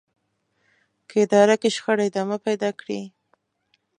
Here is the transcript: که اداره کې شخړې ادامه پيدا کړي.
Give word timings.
که 1.07 1.15
اداره 1.25 1.55
کې 1.61 1.69
شخړې 1.75 2.03
ادامه 2.09 2.37
پيدا 2.45 2.69
کړي. 2.79 3.01